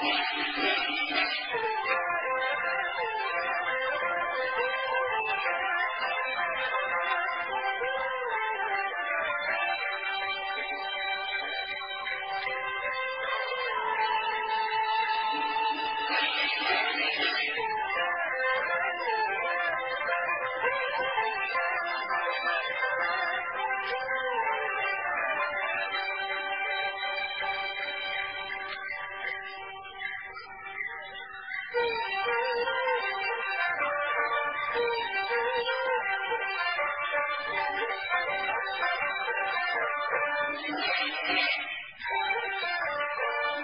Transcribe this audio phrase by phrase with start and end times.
[0.00, 1.19] Thank you.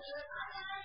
[0.00, 0.77] ಸಂಸ್ಕೃತಿ